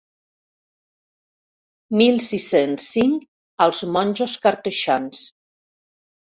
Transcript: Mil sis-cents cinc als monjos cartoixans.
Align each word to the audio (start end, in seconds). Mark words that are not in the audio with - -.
Mil 2.01 2.17
sis-cents 2.27 2.87
cinc 2.95 3.27
als 3.67 3.83
monjos 3.99 4.35
cartoixans. 4.47 5.23